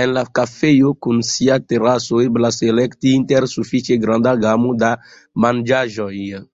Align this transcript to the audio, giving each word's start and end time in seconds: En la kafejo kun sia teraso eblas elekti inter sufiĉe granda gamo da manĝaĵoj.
En 0.00 0.10
la 0.16 0.24
kafejo 0.38 0.90
kun 1.06 1.22
sia 1.28 1.56
teraso 1.72 2.20
eblas 2.26 2.58
elekti 2.68 3.14
inter 3.20 3.48
sufiĉe 3.54 3.98
granda 4.04 4.38
gamo 4.46 4.76
da 4.86 4.94
manĝaĵoj. 5.46 6.14